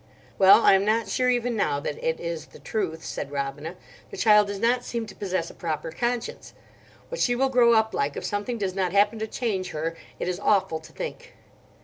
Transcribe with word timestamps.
"Well, 0.39 0.63
I 0.63 0.73
am 0.73 0.83
not 0.83 1.07
sure 1.09 1.29
even 1.29 1.55
now 1.55 1.79
that 1.79 2.03
it 2.03 2.19
is 2.19 2.47
the 2.47 2.57
truth," 2.57 3.05
said 3.05 3.31
Robina—"the 3.31 4.17
child 4.17 4.47
does 4.47 4.57
not 4.59 4.83
seem 4.83 5.05
to 5.05 5.13
possess 5.13 5.51
a 5.51 5.53
proper 5.53 5.91
conscience. 5.91 6.55
What 7.09 7.21
she 7.21 7.35
will 7.35 7.49
grow 7.49 7.73
up 7.73 7.93
like, 7.93 8.17
if 8.17 8.25
something 8.25 8.57
does 8.57 8.73
not 8.73 8.93
happen 8.93 9.19
to 9.19 9.27
change 9.27 9.69
her, 9.73 9.95
it 10.17 10.27
is 10.27 10.39
awful 10.39 10.79
to 10.79 10.91
think." 10.91 11.33